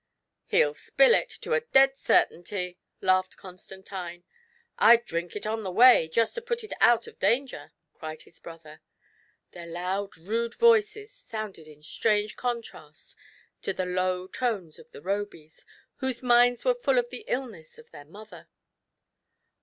[0.47, 4.23] "He'll spill it, to a dead certainty," laughed Con stantine.
[4.79, 8.39] "Td drink it on the way, just to put it out of danger!" cried his
[8.39, 8.81] brother.
[9.51, 13.15] Their loud rude voices sounded in strange contrast
[13.61, 15.65] to the low tones of the* Robys,
[15.97, 18.49] whose minds were fiill of the illness of their mother.